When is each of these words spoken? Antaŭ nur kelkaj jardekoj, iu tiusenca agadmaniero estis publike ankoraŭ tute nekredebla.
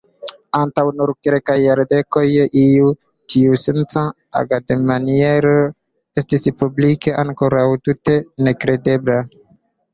Antaŭ 0.59 0.83
nur 1.01 1.11
kelkaj 1.25 1.57
jardekoj, 1.63 2.23
iu 2.61 2.89
tiusenca 3.35 4.07
agadmaniero 4.41 5.55
estis 6.25 6.51
publike 6.65 7.17
ankoraŭ 7.29 7.71
tute 7.87 8.21
nekredebla. 8.49 9.23